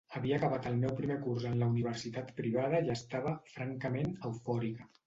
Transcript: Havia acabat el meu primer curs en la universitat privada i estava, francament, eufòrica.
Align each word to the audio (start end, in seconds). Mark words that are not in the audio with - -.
Havia 0.17 0.37
acabat 0.39 0.69
el 0.69 0.79
meu 0.85 0.95
primer 1.01 1.17
curs 1.25 1.45
en 1.51 1.61
la 1.65 1.69
universitat 1.75 2.35
privada 2.41 2.81
i 2.89 2.93
estava, 2.99 3.39
francament, 3.55 4.15
eufòrica. 4.33 4.95